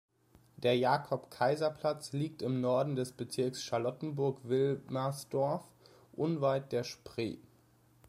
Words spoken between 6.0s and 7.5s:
unweit der Spree.